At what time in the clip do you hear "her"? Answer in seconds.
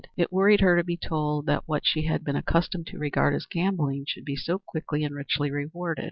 0.61-0.75